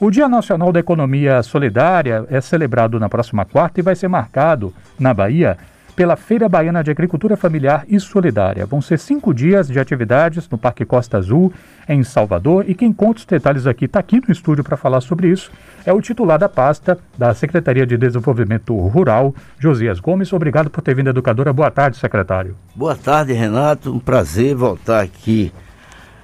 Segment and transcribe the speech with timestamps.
[0.00, 4.72] O Dia Nacional da Economia Solidária é celebrado na próxima quarta e vai ser marcado,
[4.96, 5.58] na Bahia,
[5.96, 8.64] pela Feira Baiana de Agricultura Familiar e Solidária.
[8.64, 11.52] Vão ser cinco dias de atividades no Parque Costa Azul,
[11.88, 15.30] em Salvador, e quem conta os detalhes aqui, está aqui no estúdio para falar sobre
[15.30, 15.50] isso,
[15.84, 20.32] é o titular da pasta da Secretaria de Desenvolvimento Rural, Josias Gomes.
[20.32, 21.52] Obrigado por ter vindo, educadora.
[21.52, 22.54] Boa tarde, secretário.
[22.72, 23.92] Boa tarde, Renato.
[23.92, 25.52] Um prazer voltar aqui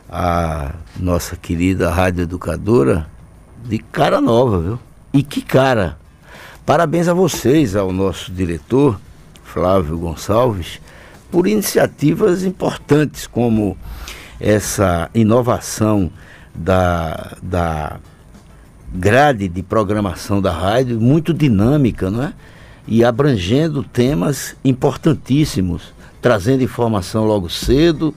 [0.08, 3.12] à nossa querida Rádio Educadora
[3.64, 4.78] de cara nova, viu?
[5.12, 5.96] E que cara!
[6.66, 8.98] Parabéns a vocês, ao nosso diretor,
[9.42, 10.80] Flávio Gonçalves,
[11.30, 13.76] por iniciativas importantes como
[14.40, 16.10] essa inovação
[16.54, 17.98] da, da
[18.94, 22.32] grade de programação da rádio, muito dinâmica, não é?
[22.86, 28.14] E abrangendo temas importantíssimos, trazendo informação logo cedo,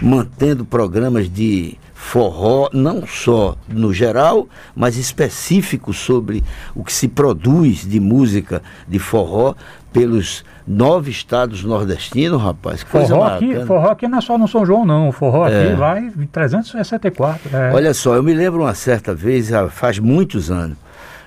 [0.00, 1.78] mantendo programas de
[2.12, 6.44] forró, não só no geral, mas específico sobre
[6.74, 9.54] o que se produz de música de forró
[9.94, 12.82] pelos nove estados nordestinos, rapaz.
[12.82, 15.10] forró, aqui, forró aqui não é só no São João, não.
[15.10, 15.68] Forró é.
[15.68, 17.48] aqui vai em 364.
[17.50, 17.72] É.
[17.72, 20.76] Olha só, eu me lembro uma certa vez, faz muitos anos,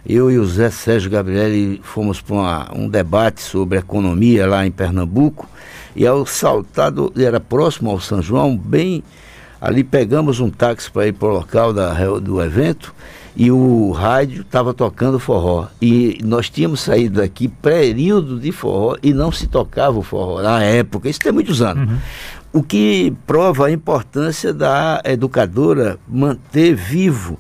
[0.08, 5.50] eu e o Zé Sérgio Gabriel fomos para um debate sobre economia lá em Pernambuco,
[5.96, 9.04] e ao saltado, era próximo ao São João, bem
[9.66, 12.94] Ali pegamos um táxi para ir para o local da, do evento
[13.36, 15.66] e o rádio estava tocando forró.
[15.82, 20.62] E nós tínhamos saído daqui período de forró e não se tocava o forró na
[20.62, 21.10] época.
[21.10, 21.90] Isso tem muitos anos.
[21.90, 21.98] Uhum.
[22.54, 27.40] O que prova a importância da educadora manter vivo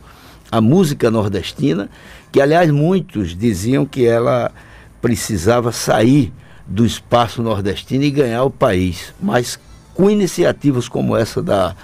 [0.51, 1.91] a música nordestina,
[2.31, 4.51] que aliás muitos diziam que ela
[4.99, 6.33] precisava sair
[6.65, 9.13] do espaço nordestino e ganhar o país.
[9.21, 9.59] Mas
[9.93, 11.75] com iniciativas como essa da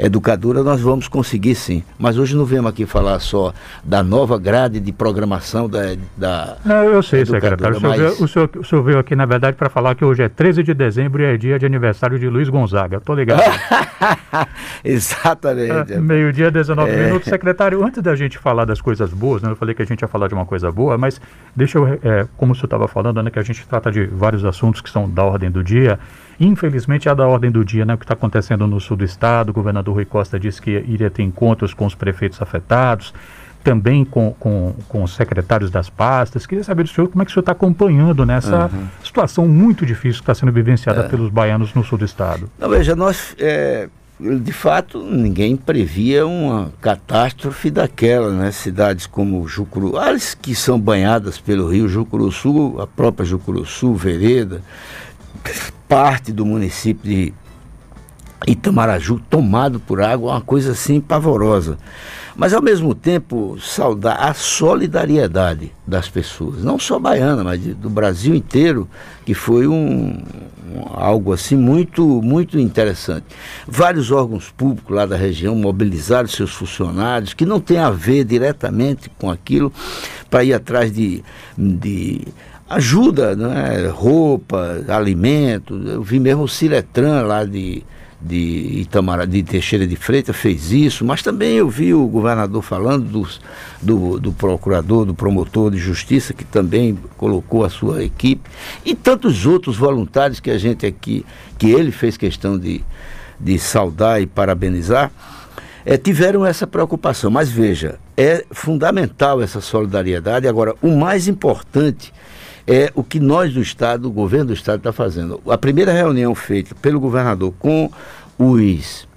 [0.00, 1.84] educadora, nós vamos conseguir sim.
[1.98, 3.52] Mas hoje não viemos aqui falar só
[3.84, 5.94] da nova grade de programação da.
[6.16, 7.76] da não, eu sei, secretário.
[7.76, 8.00] O senhor, mas...
[8.00, 10.62] veio, o, senhor, o senhor veio aqui, na verdade, para falar que hoje é 13
[10.62, 12.96] de dezembro e é dia de aniversário de Luiz Gonzaga.
[12.96, 13.42] Estou ligado.
[14.82, 15.92] Exatamente.
[15.92, 17.04] É, Meio-dia, 19 é.
[17.06, 17.28] minutos.
[17.28, 20.08] Secretário, antes da gente falar das coisas boas, né, eu falei que a gente ia
[20.08, 21.20] falar de uma coisa boa, mas
[21.54, 24.44] deixa eu, é, como o senhor estava falando, né, que a gente trata de vários
[24.44, 25.98] assuntos que são da ordem do dia.
[26.40, 29.50] Infelizmente, é da ordem do dia, né, o que está acontecendo no sul do estado.
[29.50, 33.12] O governador Rui Costa disse que iria ter encontros com os prefeitos afetados,
[33.62, 36.46] também com, com, com os secretários das pastas.
[36.46, 38.86] Queria saber do senhor como é que o senhor está acompanhando nessa uhum.
[39.04, 41.08] situação muito difícil que está sendo vivenciada é.
[41.08, 42.50] pelos baianos no sul do estado.
[42.58, 43.36] Não, veja, nós.
[43.38, 43.88] É
[44.20, 48.50] de fato, ninguém previa uma catástrofe daquela, né?
[48.50, 54.60] Cidades como Jucuru, as que são banhadas pelo rio Jucuruçu, a própria Jucuruçu, Vereda,
[55.88, 57.34] parte do município de
[58.46, 61.76] Itamaraju tomado por água, uma coisa assim pavorosa.
[62.36, 68.34] Mas ao mesmo tempo saudar a solidariedade das pessoas, não só baiana, mas do Brasil
[68.34, 68.88] inteiro,
[69.26, 69.74] que foi um,
[70.16, 73.26] um, algo assim muito muito interessante.
[73.66, 79.10] Vários órgãos públicos lá da região mobilizaram seus funcionários, que não tem a ver diretamente
[79.18, 79.70] com aquilo,
[80.30, 81.22] para ir atrás de,
[81.58, 82.22] de
[82.70, 83.88] ajuda, né?
[83.88, 85.74] roupa, alimento.
[85.74, 87.82] Eu vi mesmo o Ciretran lá de,
[88.20, 88.36] de
[88.80, 93.26] Itamara, de Teixeira de Freitas fez isso, mas também eu vi o governador falando
[93.82, 98.48] do, do procurador, do promotor de justiça, que também colocou a sua equipe,
[98.84, 101.26] e tantos outros voluntários que a gente aqui,
[101.58, 102.84] que ele fez questão de,
[103.38, 105.10] de saudar e parabenizar,
[105.84, 107.32] é, tiveram essa preocupação.
[107.32, 110.46] Mas veja, é fundamental essa solidariedade.
[110.46, 112.12] Agora, o mais importante
[112.66, 115.40] é o que nós do Estado, o governo do Estado está fazendo.
[115.48, 117.90] A primeira reunião feita pelo governador com
[118.38, 119.08] os,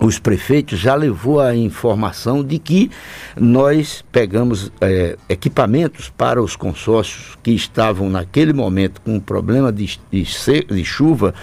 [0.00, 2.90] os prefeitos já levou a informação de que
[3.36, 10.24] nós pegamos é, equipamentos para os consórcios que estavam naquele momento com problema de, de,
[10.68, 11.34] de chuva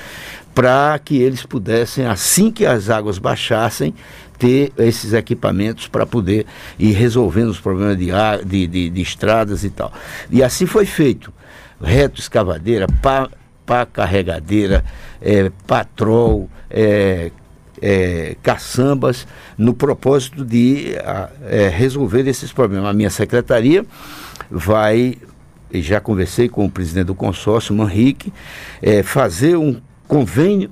[0.60, 3.96] para que eles pudessem, assim que as águas baixassem,
[4.38, 6.46] ter esses equipamentos para poder
[6.78, 8.08] ir resolvendo os problemas de,
[8.46, 9.90] de, de, de, estradas e tal.
[10.30, 11.32] E assim foi feito.
[11.82, 13.30] Reto escavadeira, pá,
[13.66, 14.84] pá carregadeira,
[15.22, 17.32] é, patrol, é,
[17.82, 19.26] é, caçambas,
[19.58, 20.94] no propósito de
[21.48, 22.90] é, resolver esses problemas.
[22.90, 23.86] A minha secretaria
[24.52, 25.18] vai,
[25.74, 28.34] já conversei com o presidente do consórcio, Manrique,
[28.82, 29.80] é, fazer um
[30.10, 30.72] convênio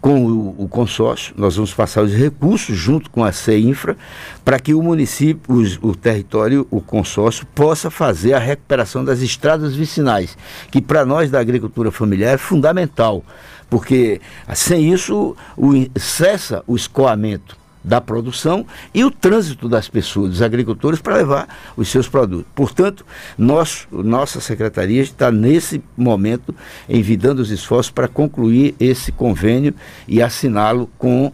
[0.00, 3.96] com o, o, consórcio, nós vamos passar os recursos junto com a CEINFRA
[4.44, 9.76] para que o município, os, o território, o consórcio possa fazer a recuperação das estradas
[9.76, 10.36] vicinais,
[10.72, 13.22] que para nós da agricultura familiar é fundamental,
[13.70, 14.20] porque
[14.54, 21.00] sem isso o, cessa o escoamento da produção e o trânsito das pessoas, dos agricultores,
[21.00, 22.50] para levar os seus produtos.
[22.54, 23.04] Portanto,
[23.36, 26.54] nós, nossa secretaria está nesse momento
[26.88, 29.74] envidando os esforços para concluir esse convênio
[30.06, 31.32] e assiná-lo com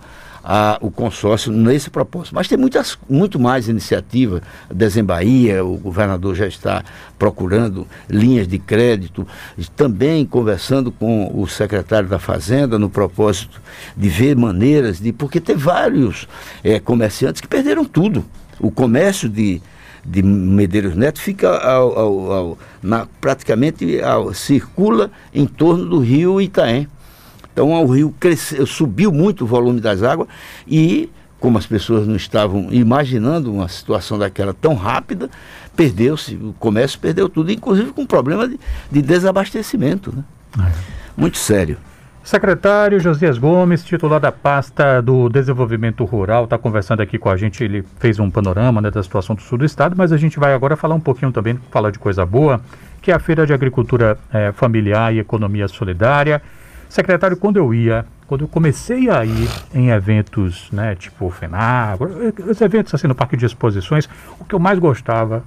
[0.51, 2.35] a, o consórcio nesse propósito.
[2.35, 4.41] Mas tem muitas, muito mais iniciativa.
[4.73, 6.83] Desembaía, o governador já está
[7.19, 9.29] procurando linhas de crédito,
[9.77, 13.61] também conversando com o secretário da Fazenda no propósito
[13.95, 15.13] de ver maneiras de.
[15.13, 16.27] Porque tem vários
[16.65, 18.25] é, comerciantes que perderam tudo.
[18.59, 19.61] O comércio de,
[20.03, 24.01] de Medeiros Neto fica ao, ao, ao, na, praticamente
[24.33, 26.89] circula em torno do rio Itaém.
[27.59, 30.29] Então o rio cresceu, subiu muito o volume das águas
[30.65, 31.11] e,
[31.41, 35.29] como as pessoas não estavam imaginando uma situação daquela tão rápida,
[35.75, 38.61] perdeu-se, o comércio perdeu tudo, inclusive com problema de,
[38.93, 40.15] de desabastecimento.
[40.17, 40.25] Né?
[40.69, 40.73] É.
[41.17, 41.79] Muito sério.
[42.23, 47.65] Secretário Josias Gomes, titular da pasta do Desenvolvimento Rural, está conversando aqui com a gente.
[47.65, 50.55] Ele fez um panorama né, da situação do sul do estado, mas a gente vai
[50.55, 52.61] agora falar um pouquinho também, falar de coisa boa,
[53.03, 56.41] que é a Feira de Agricultura eh, Familiar e Economia Solidária.
[56.89, 62.03] Secretário, quando eu ia, quando eu comecei a ir em eventos, né, tipo FENAG,
[62.49, 64.09] os eventos assim no parque de exposições,
[64.39, 65.45] o que eu mais gostava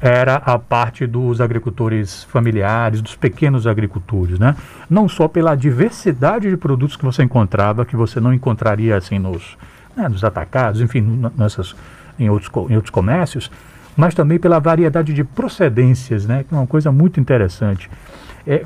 [0.00, 4.54] era a parte dos agricultores familiares, dos pequenos agricultores, né?
[4.90, 9.56] Não só pela diversidade de produtos que você encontrava, que você não encontraria assim nos,
[9.96, 11.74] né, nos atacados, enfim, nessas,
[12.18, 13.50] em, outros, em outros comércios,
[13.96, 16.44] mas também pela variedade de procedências, né?
[16.46, 17.90] Que é uma coisa muito interessante.
[18.46, 18.64] É,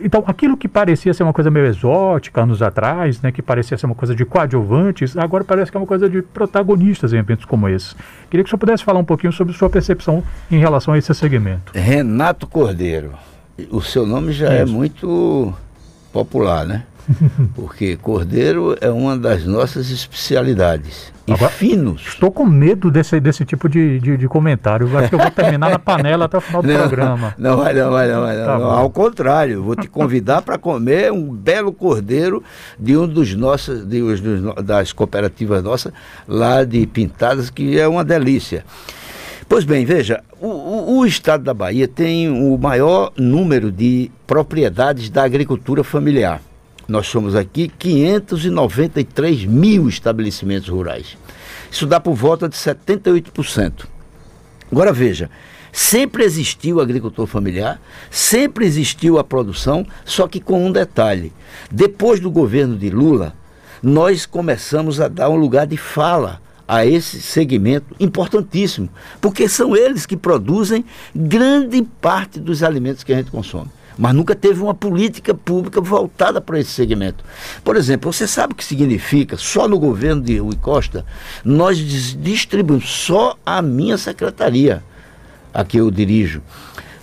[0.00, 3.86] então, aquilo que parecia ser uma coisa meio exótica anos atrás, né, que parecia ser
[3.86, 7.68] uma coisa de coadjuvantes, agora parece que é uma coisa de protagonistas em eventos como
[7.68, 7.94] esse.
[8.30, 11.12] Queria que o senhor pudesse falar um pouquinho sobre sua percepção em relação a esse
[11.14, 11.72] segmento.
[11.74, 13.12] Renato Cordeiro.
[13.70, 14.72] O seu nome já é Isso.
[14.72, 15.54] é muito
[16.12, 16.84] popular, né?
[17.54, 21.12] Porque cordeiro é uma das nossas especialidades.
[21.26, 22.06] E Agora, finos.
[22.06, 24.96] Estou com medo desse, desse tipo de, de, de comentário.
[24.96, 27.34] acho que eu vou terminar na panela até o final do não, programa.
[27.36, 28.36] Não vai, não vai, não vai.
[28.36, 28.70] Não, tá não.
[28.70, 32.42] Ao contrário, vou te convidar para comer um belo cordeiro
[32.78, 35.92] de um dos nossos, de, um das cooperativas nossas,
[36.26, 38.64] lá de Pintadas, que é uma delícia.
[39.48, 45.08] Pois bem, veja, o, o, o, estado da Bahia tem o maior número de propriedades
[45.08, 46.42] da agricultura familiar.
[46.88, 51.18] Nós somos aqui 593 mil estabelecimentos rurais.
[51.70, 53.84] Isso dá por volta de 78%.
[54.72, 55.28] Agora veja,
[55.70, 57.78] sempre existiu o agricultor familiar,
[58.10, 61.30] sempre existiu a produção, só que com um detalhe.
[61.70, 63.34] Depois do governo de Lula,
[63.82, 68.88] nós começamos a dar um lugar de fala a esse segmento importantíssimo,
[69.20, 73.68] porque são eles que produzem grande parte dos alimentos que a gente consome
[73.98, 77.24] mas nunca teve uma política pública voltada para esse segmento.
[77.64, 81.04] Por exemplo, você sabe o que significa, só no governo de Rui Costa,
[81.44, 84.82] nós distribuímos só a minha secretaria,
[85.52, 86.40] a que eu dirijo,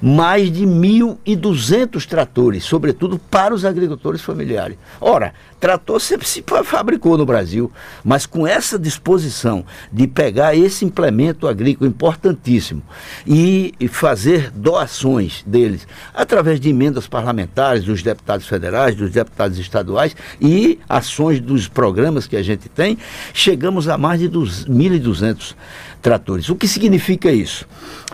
[0.06, 4.78] mais de 1.200 tratores, sobretudo para os agricultores familiares.
[5.02, 7.72] Ora, trator sempre se fabricou no Brasil,
[8.04, 12.84] mas com essa disposição de pegar esse implemento agrícola importantíssimo
[13.26, 20.78] e fazer doações deles através de emendas parlamentares dos deputados federais, dos deputados estaduais e
[20.88, 22.96] ações dos programas que a gente tem,
[23.34, 25.56] chegamos a mais de 1.200
[26.00, 26.48] tratores.
[26.48, 27.68] O que significa isso?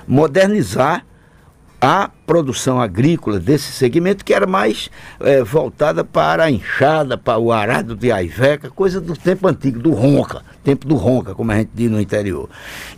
[0.07, 1.05] Modernizar
[1.81, 7.51] a produção agrícola desse segmento que era mais é, voltada para a enxada, para o
[7.51, 11.71] arado de aiveca, coisa do tempo antigo, do ronca, tempo do ronca, como a gente
[11.73, 12.47] diz no interior.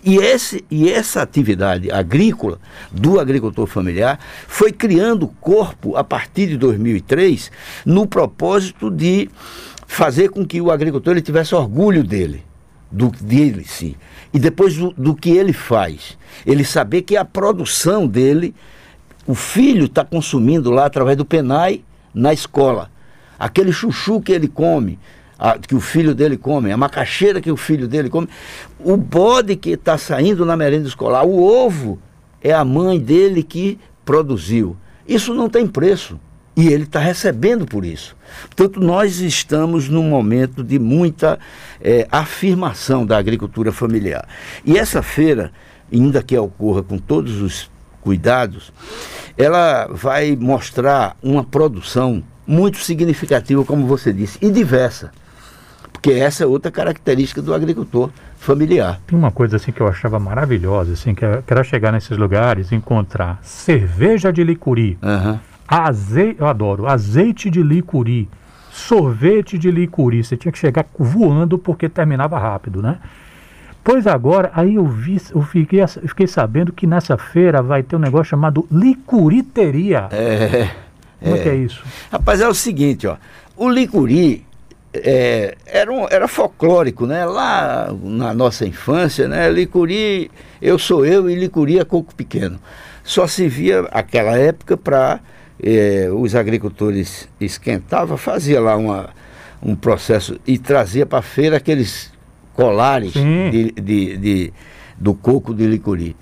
[0.03, 2.59] E, esse, e essa atividade agrícola
[2.91, 7.49] do agricultor familiar foi criando corpo a partir de 2003
[7.85, 9.29] no propósito de
[9.87, 12.43] fazer com que o agricultor ele tivesse orgulho dele
[12.93, 13.95] do dele sim.
[14.31, 16.17] E depois do, do, que ele faz.
[16.45, 18.53] Ele saber que a produção dele,
[19.25, 21.83] o filho está consumindo lá através do penai
[22.13, 22.91] na escola.
[23.37, 24.99] Aquele chuchu que ele come,
[25.39, 28.29] a, que o filho dele come, a macaxeira que o filho dele come,
[28.79, 31.99] o bode que está saindo na merenda escolar, o ovo
[32.41, 34.77] é a mãe dele que produziu.
[35.07, 36.19] Isso não tem preço.
[36.55, 38.15] E ele está recebendo por isso.
[38.55, 41.39] Portanto, nós estamos num momento de muita
[41.81, 44.27] é, afirmação da agricultura familiar.
[44.63, 45.51] E essa feira,
[45.91, 48.71] ainda que ocorra com todos os cuidados,
[49.35, 55.11] ela vai mostrar uma produção muito significativa, como você disse, e diversa.
[55.91, 58.99] Porque essa é outra característica do agricultor familiar.
[59.07, 62.75] Tem uma coisa assim que eu achava maravilhosa, assim, que era chegar nesses lugares e
[62.75, 64.99] encontrar cerveja de licuri.
[65.01, 68.29] Uhum azeite, eu adoro, azeite de licuri,
[68.71, 70.23] sorvete de licuri.
[70.23, 72.99] Você tinha que chegar voando porque terminava rápido, né?
[73.83, 77.97] Pois agora, aí eu, vi, eu fiquei, eu fiquei sabendo que nessa feira vai ter
[77.97, 80.07] um negócio chamado licuriteria.
[80.11, 80.69] É.
[81.19, 81.83] Como é, é que é isso?
[82.11, 83.17] Rapaz, é o seguinte, ó.
[83.57, 84.45] O licuri
[84.93, 87.25] é, era, um, era folclórico, né?
[87.25, 89.49] Lá na nossa infância, né?
[89.49, 90.29] Licuri,
[90.61, 92.59] eu sou eu e licuri é coco pequeno.
[93.03, 95.19] Só se via aquela época para
[95.63, 99.09] é, os agricultores esquentavam, fazia lá uma,
[99.61, 102.11] um processo e trazia para a feira aqueles
[102.53, 104.53] colares de, de, de,
[104.97, 106.15] do coco de licuri.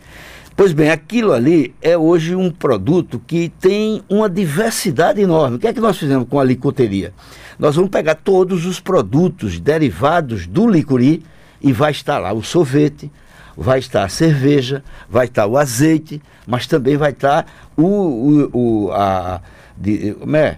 [0.56, 5.58] Pois bem, aquilo ali é hoje um produto que tem uma diversidade enorme.
[5.58, 7.14] O que é que nós fizemos com a licoteria?
[7.58, 11.24] Nós vamos pegar todos os produtos derivados do licuri
[11.60, 13.12] e vai estar lá o sorvete,
[13.62, 17.46] vai estar a cerveja, vai estar o azeite, mas também vai estar
[17.78, 19.42] o, o, o a,
[19.78, 20.58] de, como é?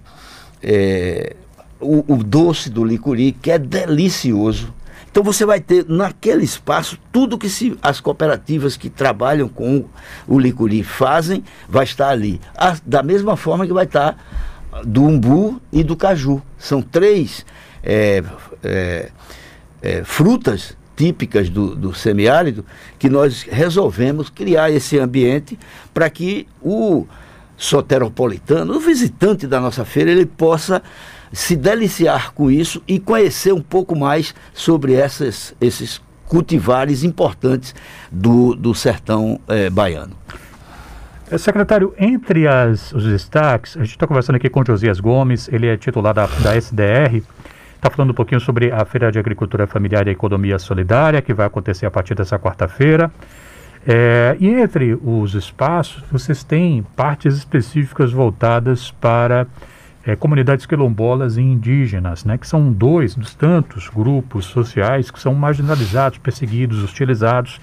[0.61, 1.35] é
[1.79, 4.73] o, o doce do licuri, que é delicioso
[5.13, 9.85] então você vai ter naquele espaço tudo que se, as cooperativas que trabalham com
[10.27, 12.41] o licuri fazem, vai estar ali.
[12.57, 14.17] A, da mesma forma que vai estar
[14.83, 16.41] do umbu e do caju.
[16.57, 17.45] São três
[17.83, 18.23] é,
[18.63, 19.11] é,
[19.83, 22.63] é, frutas típicas do, do semiárido
[22.97, 25.59] que nós resolvemos criar esse ambiente
[25.93, 27.05] para que o
[27.57, 30.81] soteropolitano, o visitante da nossa feira, ele possa
[31.33, 37.75] se deliciar com isso e conhecer um pouco mais sobre essas, esses cultivares importantes
[38.09, 40.15] do, do sertão eh, baiano.
[41.29, 45.67] Eh, secretário, entre as, os destaques, a gente está conversando aqui com Josias Gomes, ele
[45.67, 47.21] é titular da, da SDR,
[47.83, 51.45] está falando um pouquinho sobre a Feira de Agricultura Familiar e Economia Solidária, que vai
[51.45, 53.11] acontecer a partir dessa quarta-feira.
[53.85, 59.45] É, e entre os espaços, vocês têm partes específicas voltadas para
[60.05, 65.35] é, comunidades quilombolas e indígenas, né, que são dois dos tantos grupos sociais que são
[65.35, 67.59] marginalizados, perseguidos, hostilizados.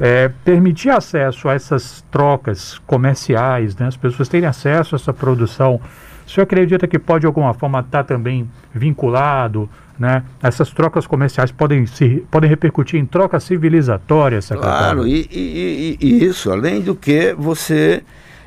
[0.00, 5.80] É, permitir acesso a essas trocas comerciais, né, as pessoas terem acesso a essa produção,
[6.26, 9.68] o senhor acredita que pode de alguma forma estar também vinculado
[9.98, 10.22] né?
[10.42, 15.02] Essas trocas comerciais podem, se, podem repercutir em trocas civilizatórias, secretário?
[15.02, 18.02] Claro, e, e, e isso, além do que você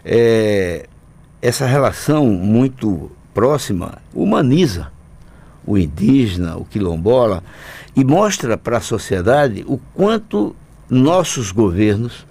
[0.06, 0.86] é,
[1.42, 4.92] essa relação muito próxima humaniza
[5.66, 7.44] o indígena, o quilombola,
[7.96, 10.56] e mostra para a sociedade o quanto
[10.90, 12.26] nossos governos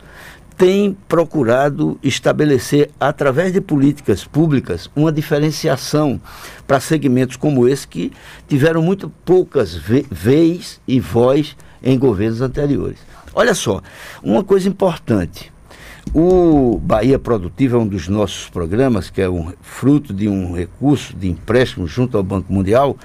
[0.58, 6.20] têm procurado estabelecer, através de políticas públicas, uma diferenciação
[6.66, 8.12] para segmentos como esse que
[8.48, 10.04] tiveram muito poucas ve
[10.86, 12.98] e voz em governos anteriores.
[13.32, 13.80] Olha só,
[14.20, 15.52] uma coisa importante.
[16.14, 21.14] O Bahia Produtiva é um dos nossos programas, que é um fruto de um recurso
[21.14, 22.96] de empréstimo junto ao Banco Mundial,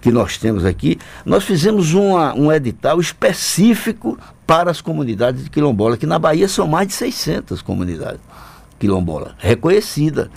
[0.00, 0.98] que nós temos aqui.
[1.24, 6.66] Nós fizemos uma, um edital específico para as comunidades de quilombola, que na Bahia são
[6.66, 8.20] mais de 600 comunidades
[8.78, 10.30] quilombola, reconhecida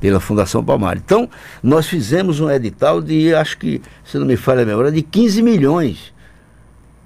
[0.00, 1.02] pela Fundação Palmares.
[1.04, 1.28] Então,
[1.62, 5.42] nós fizemos um edital de, acho que, se não me falha a memória, de 15
[5.42, 6.12] milhões,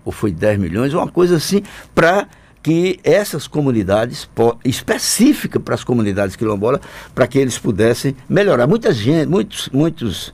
[0.05, 1.63] ou foi 10 milhões, uma coisa assim,
[1.95, 2.29] para
[2.65, 4.27] que essas comunidades,
[4.65, 6.81] específica para as comunidades quilombolas,
[7.15, 8.67] para que eles pudessem melhorar.
[8.67, 10.33] Muita gente, muitos, muitos,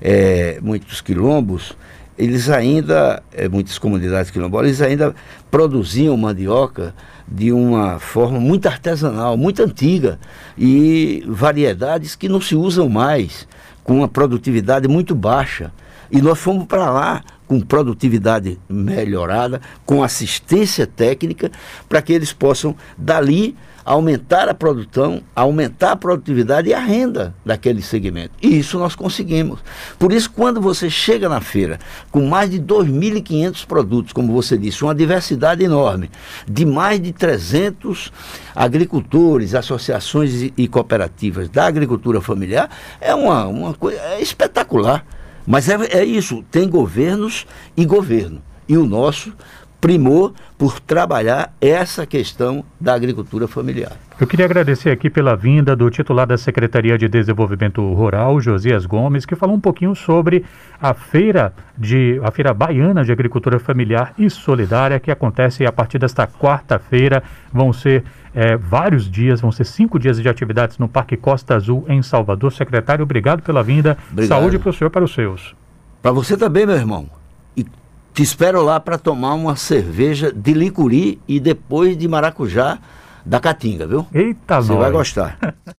[0.00, 1.76] é, muitos quilombos,
[2.16, 5.12] eles ainda, é, muitas comunidades quilombolas, eles ainda
[5.50, 6.94] produziam mandioca
[7.26, 10.20] de uma forma muito artesanal, muito antiga,
[10.56, 13.48] e variedades que não se usam mais,
[13.82, 15.72] com uma produtividade muito baixa.
[16.12, 21.50] E nós fomos para lá com produtividade melhorada, com assistência técnica,
[21.86, 23.54] para que eles possam, dali,
[23.84, 28.32] aumentar a produção, aumentar a produtividade e a renda daquele segmento.
[28.40, 29.60] E isso nós conseguimos.
[29.98, 31.78] Por isso, quando você chega na feira
[32.10, 36.10] com mais de 2.500 produtos, como você disse, uma diversidade enorme,
[36.48, 38.10] de mais de 300
[38.56, 45.04] agricultores, associações e cooperativas da agricultura familiar, é uma, uma coisa é espetacular.
[45.46, 47.46] Mas é, é isso, tem governos
[47.76, 48.40] e governo.
[48.68, 49.32] E o nosso
[49.80, 53.96] primou por trabalhar essa questão da agricultura familiar.
[54.22, 59.26] Eu queria agradecer aqui pela vinda do titular da Secretaria de Desenvolvimento Rural, Josias Gomes,
[59.26, 60.44] que falou um pouquinho sobre
[60.80, 65.98] a feira de a feira baiana de agricultura familiar e solidária que acontece a partir
[65.98, 67.20] desta quarta-feira.
[67.52, 71.84] Vão ser é, vários dias, vão ser cinco dias de atividades no Parque Costa Azul
[71.88, 72.52] em Salvador.
[72.52, 73.98] Secretário, obrigado pela vinda.
[74.12, 74.38] Obrigado.
[74.38, 75.52] Saúde para o senhor e para os seus.
[76.00, 77.10] Para você também, meu irmão.
[77.56, 77.66] E
[78.14, 82.78] te espero lá para tomar uma cerveja de licuri e depois de maracujá
[83.24, 84.06] da Caatinga, viu?
[84.12, 85.38] Eita, Você vai gostar.